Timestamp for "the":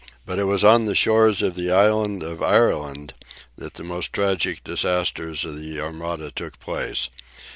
0.85-0.95, 1.53-1.71, 3.75-3.83, 5.57-5.79